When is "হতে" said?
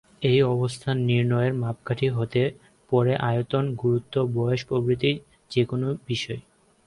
2.09-2.41